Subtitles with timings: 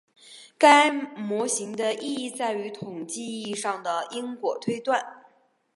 [0.57, 5.21] 该模型的意义在于统计意义上的因果推断。